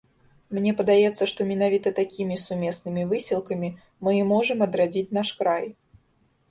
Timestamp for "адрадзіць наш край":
4.69-5.65